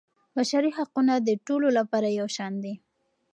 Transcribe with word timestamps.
بشري 0.35 0.71
حقونه 0.77 1.13
د 1.21 1.29
ټولو 1.47 1.67
لپاره 1.77 2.07
یو 2.19 2.27
شان 2.35 2.53
دي. 2.63 2.73